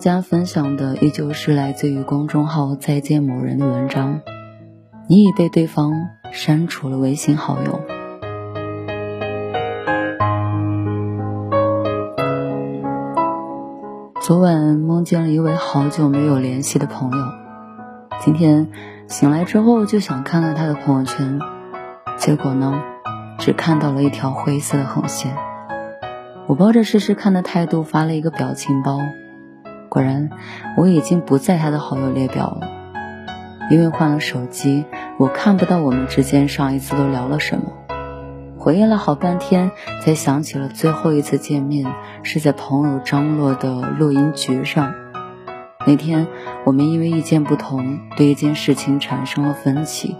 [0.00, 4.22] 家分享的依旧是来自于公众号“再见某人”的文章。
[5.06, 5.92] 你已被对方
[6.32, 7.80] 删除了微信好友。
[14.22, 17.24] 昨晚梦见了一位好久没有联系的朋友，
[18.20, 18.68] 今天
[19.06, 21.38] 醒来之后就想看看他的朋友圈，
[22.16, 22.80] 结果呢，
[23.38, 25.36] 只看到了一条灰色的横线。
[26.46, 28.98] 我抱着试试看的态度发了一个表情包。
[29.90, 30.30] 果然，
[30.76, 32.68] 我已经不在他的好友列表了，
[33.70, 34.84] 因为换了手机，
[35.18, 37.72] 我看不到我们之间上一次都聊了什么。
[38.56, 44.94] 回忆了好半天，才想起了最后一次见面是在朋友张罗的录音局上。
[45.84, 46.28] 那天，
[46.64, 50.14] 我们因为意见不同，对一件事情产生了分歧。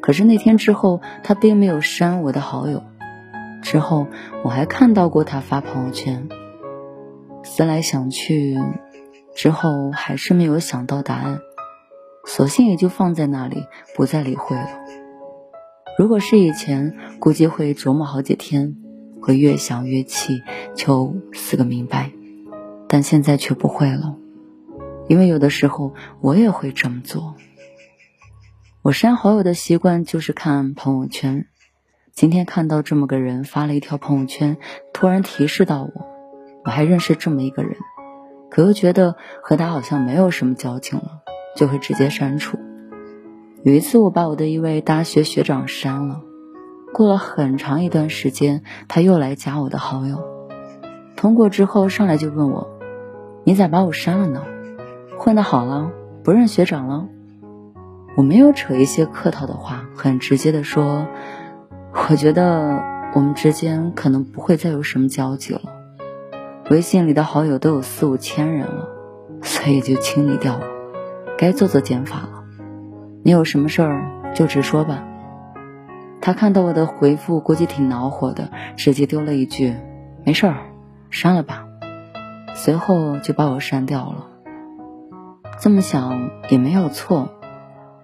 [0.00, 2.84] 可是那天之后，他并没有删我的好友。
[3.62, 4.06] 之后，
[4.44, 6.28] 我还看到过他发朋友圈。
[7.56, 8.58] 思来想去，
[9.34, 11.40] 之后还是没有想到答案，
[12.26, 14.68] 索性也就放在那里，不再理会了。
[15.96, 18.76] 如果是以前，估计会琢磨好几天，
[19.22, 20.42] 会越想越气，
[20.74, 22.10] 求死个明白。
[22.86, 24.16] 但现在却不会了，
[25.08, 27.36] 因为有的时候我也会这么做。
[28.82, 31.46] 我删好友的习惯就是看朋友圈。
[32.12, 34.58] 今天看到这么个人发了一条朋友圈，
[34.92, 36.15] 突然提示到我。
[36.66, 37.76] 我还认识这么一个人，
[38.50, 41.22] 可又觉得和他好像没有什么交情了，
[41.56, 42.58] 就会直接删除。
[43.62, 46.22] 有一次，我把我的一位大学学长删了，
[46.92, 50.24] 过了很长一段时间，他又来加我的好友，
[51.14, 52.68] 通过之后上来就问我
[53.46, 54.42] ：“你咋把我删了呢？
[55.18, 55.92] 混得好了，
[56.24, 57.06] 不认学长了？”
[58.16, 61.06] 我没有扯一些客套的话，很直接的说
[62.10, 62.82] ：“我觉得
[63.14, 65.60] 我们之间可能不会再有什么交集了。”
[66.68, 68.88] 微信里的好友都有四五千人了，
[69.42, 70.66] 所以就清理掉了，
[71.38, 72.44] 该做做减法了。
[73.22, 75.04] 你有什么事儿就直说吧。
[76.20, 79.74] 他看到我的回复，估计挺恼火的，直接丢了一句
[80.26, 80.56] ：“没事儿，
[81.08, 81.66] 删了吧。”
[82.56, 84.26] 随后就把我删掉了。
[85.60, 87.28] 这么想也没有错，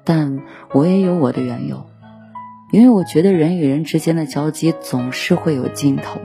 [0.05, 0.41] 但
[0.73, 1.85] 我也有我的缘由，
[2.71, 6.21] 因为我觉得人与人之间的交集总是会有尽头。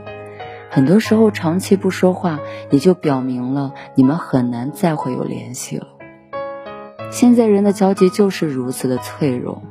[0.70, 2.38] 很多时候，长期不说话，
[2.70, 5.86] 也就表明了你们很难再会有联系了。
[7.10, 9.62] 现在人的交集就是如此的脆弱，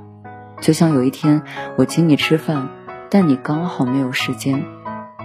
[0.59, 1.43] 就像有一天
[1.77, 2.69] 我请你吃饭，
[3.11, 4.65] 但你刚好没有时间，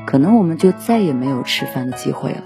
[0.06, 2.43] 可能我们就再也没有吃饭的机会了。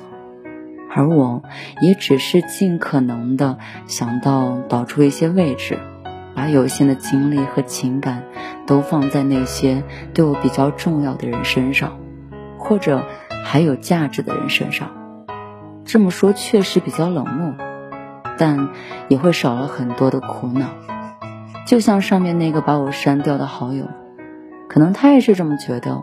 [0.95, 1.43] 而我
[1.83, 5.79] 也只是尽可能的想到导出一些位置，
[6.35, 8.23] 把有限的精力和情感
[8.67, 9.83] 都放在那些
[10.15, 11.99] 对我比较重要的人身上。
[12.69, 13.05] 或者
[13.45, 14.91] 还有价值的人身上，
[15.85, 17.55] 这么说确实比较冷漠，
[18.37, 18.71] 但
[19.09, 20.67] 也会少了很多的苦恼。
[21.67, 23.87] 就像上面那个把我删掉的好友，
[24.69, 26.03] 可能他也是这么觉得，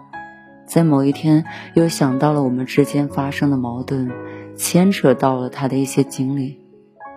[0.65, 4.11] 在某一天又想到了我们之间发生的矛盾，
[4.55, 6.59] 牵扯到了他的一些经历，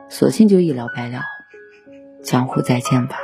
[0.09, 1.23] 索性就一了百了，
[2.23, 3.17] 江湖再见吧。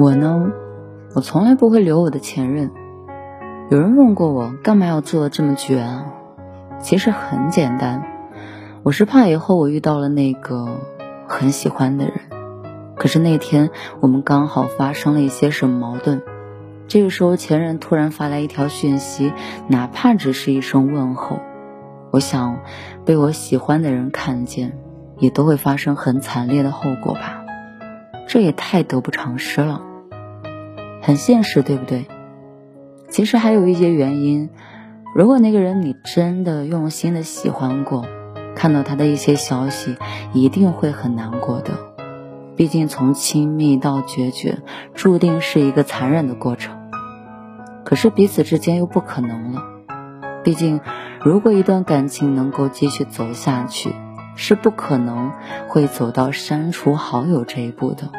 [0.00, 0.50] 我呢，
[1.14, 2.70] 我从来不会留我的前任。
[3.68, 6.06] 有人问过我，干嘛要做的这么绝啊？
[6.80, 8.02] 其实很简单，
[8.82, 10.78] 我是怕以后我遇到了那个
[11.28, 12.14] 很喜欢的人，
[12.96, 13.68] 可是那天
[14.00, 16.22] 我们刚好发生了一些什么矛盾，
[16.88, 19.34] 这个时候前任突然发来一条讯息，
[19.68, 21.40] 哪怕只是一声问候，
[22.10, 22.60] 我想
[23.04, 24.78] 被我喜欢的人看见，
[25.18, 27.36] 也都会发生很惨烈的后果吧。
[28.26, 29.82] 这也太得不偿失了，
[31.00, 32.06] 很现实，对不对？
[33.08, 34.50] 其实还有一些原因，
[35.14, 38.04] 如果那个人你真的用心的喜欢过，
[38.54, 39.96] 看到他的一些消息，
[40.32, 41.72] 一定会很难过的。
[42.56, 44.58] 毕竟从亲密到决绝，
[44.94, 46.76] 注定是一个残忍的过程。
[47.84, 49.62] 可是彼此之间又不可能了，
[50.44, 50.80] 毕竟
[51.22, 53.94] 如果一段感情能够继续走下去，
[54.36, 55.32] 是不可能
[55.66, 58.10] 会走到删除好友这一步的。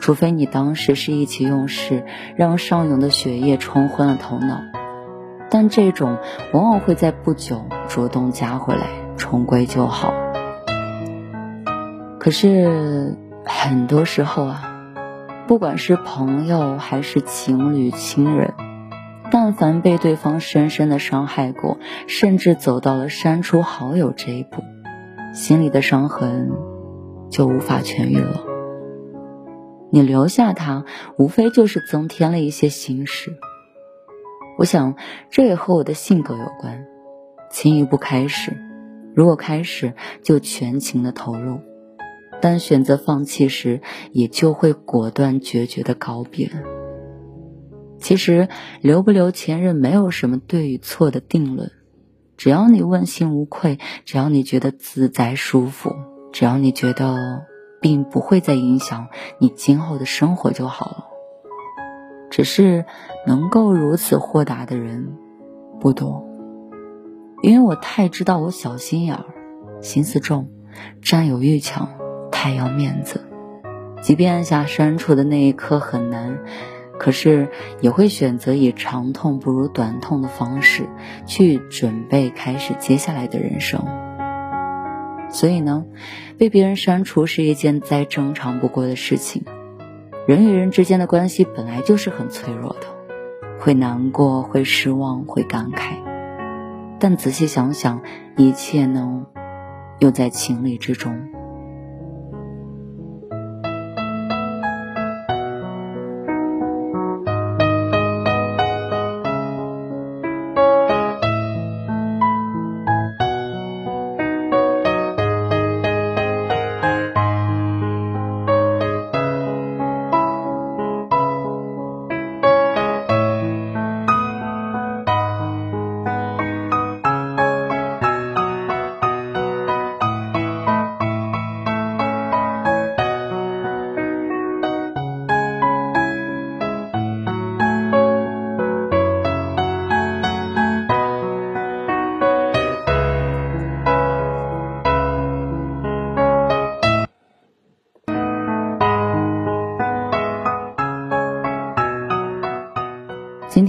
[0.00, 2.04] 除非你当时是意气用事，
[2.34, 4.60] 让上涌的血液冲昏了头脑，
[5.50, 6.16] 但这种
[6.52, 8.86] 往往会在不久主动加回来，
[9.16, 10.12] 重归就好。
[12.18, 14.62] 可是很多时候啊，
[15.46, 18.54] 不管是朋友还是情侣、亲人，
[19.30, 24.62] 但凡被对方深深的伤害过，甚至走到了删除好友这一步，
[25.34, 26.50] 心里的伤痕
[27.30, 28.49] 就无法痊愈了。
[29.90, 30.84] 你留下他，
[31.18, 33.36] 无非就是增添了一些心事。
[34.58, 34.94] 我想，
[35.30, 36.86] 这也和我的性格有关。
[37.50, 38.56] 轻易不开始，
[39.14, 41.58] 如果开始就全情的投入，
[42.40, 43.80] 但选择放弃时，
[44.12, 46.50] 也就会果断决绝的告别。
[47.98, 48.48] 其实，
[48.80, 51.72] 留不留前任没有什么对与错的定论，
[52.36, 55.94] 只要你问心无愧，只要你觉得自在舒服，
[56.32, 57.49] 只要你觉得。
[57.80, 61.06] 并不会再影响你今后的生活就好了。
[62.30, 62.84] 只是
[63.26, 65.16] 能够如此豁达的人
[65.80, 66.24] 不多，
[67.42, 69.24] 因为我太知道我小心眼儿、
[69.80, 70.48] 心思重、
[71.02, 71.88] 占有欲强、
[72.30, 73.26] 太要面子。
[74.00, 76.38] 即便按下删除的那一刻很难，
[76.98, 77.48] 可是
[77.80, 80.88] 也会选择以长痛不如短痛的方式
[81.26, 83.84] 去准备开始接下来的人生。
[85.30, 85.84] 所以呢，
[86.38, 89.44] 被别人删除是一件再正常不过的事情。
[90.26, 92.86] 人与人之间的关系本来就是很脆弱的，
[93.58, 95.94] 会难过，会失望，会感慨。
[96.98, 98.02] 但仔细想想，
[98.36, 99.26] 一切呢，
[99.98, 101.18] 又在情理之中。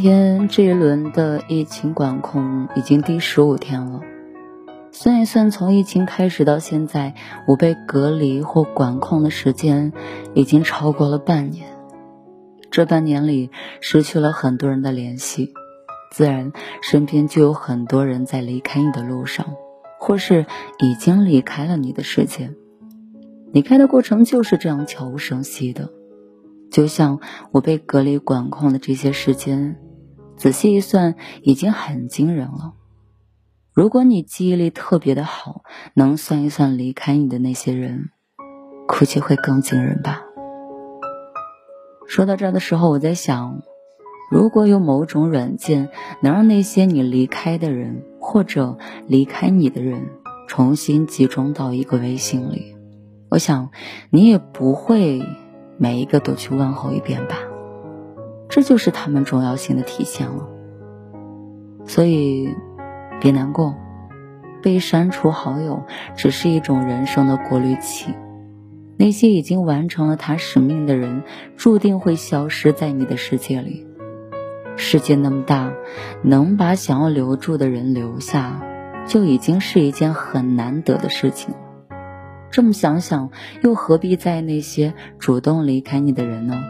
[0.01, 4.01] 天这一轮的疫情管控已经第十五天了，
[4.91, 7.13] 算一算，从疫情开始到现在，
[7.47, 9.93] 我被隔离或管控的时间
[10.33, 11.67] 已经超过了半年。
[12.71, 15.53] 这半年里，失去了很多人的联系，
[16.11, 19.53] 自然身边就有很多人在离开你的路上，
[19.99, 20.47] 或是
[20.79, 22.51] 已经离开了你的世界。
[23.53, 25.89] 离开的过程就是这样悄无声息的。
[26.71, 27.19] 就像
[27.51, 29.75] 我被隔离管控的这些时间，
[30.41, 32.73] 仔细一算，已经很惊人了。
[33.75, 35.61] 如果你记忆力特别的好，
[35.93, 38.09] 能算一算离开你的那些人，
[38.87, 40.23] 估计会更惊人吧。
[42.07, 43.61] 说到这儿的时候，我在想，
[44.31, 45.89] 如果有某种软件
[46.23, 50.09] 能让那些你离开的人或者离开你的人
[50.47, 52.75] 重新集中到一个微信里，
[53.29, 53.69] 我想
[54.09, 55.21] 你也不会。
[55.77, 57.37] 每一个都去问候一遍吧，
[58.51, 60.47] 这就是他们重要性的体现了。
[61.85, 62.53] 所以，
[63.19, 63.75] 别难过，
[64.61, 68.13] 被删除好友只是一种人生的过滤器。
[68.97, 71.23] 那些已经完成了他使命的人，
[71.55, 73.87] 注定会消失在你的世界里。
[74.75, 75.73] 世界那么大，
[76.21, 78.61] 能把想要留住的人留下，
[79.07, 81.55] 就已经是一件很难得的事情。
[82.51, 83.31] 这么想想，
[83.63, 86.61] 又何必在意那些主动离开你的人呢？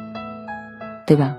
[1.06, 1.36] 对吧？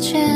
[0.00, 0.29] 却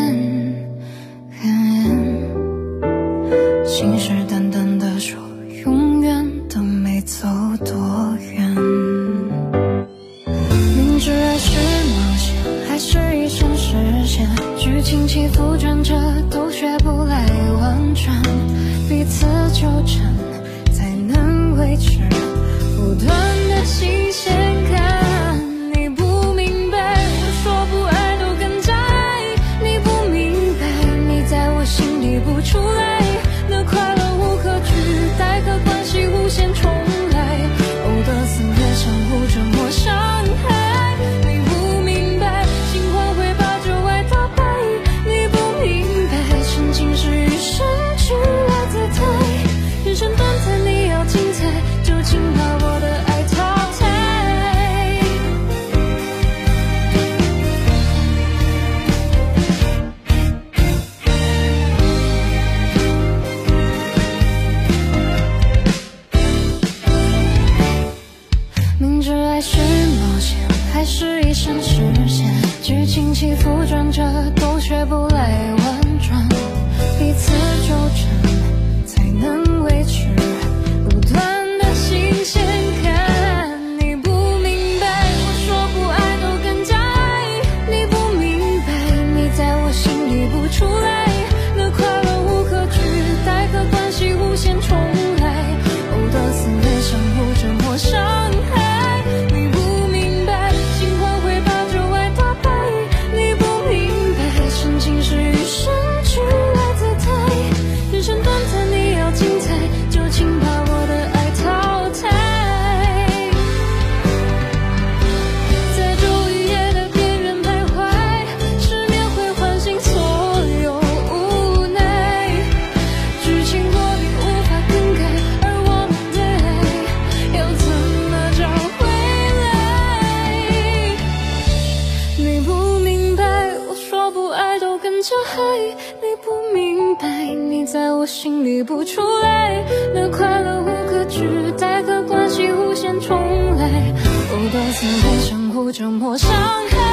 [137.75, 141.25] 在我心里不出来那快乐无可取
[141.59, 143.19] 代可关系无限重
[143.57, 143.93] 来。
[144.31, 146.84] 我断丝连相互折磨伤害。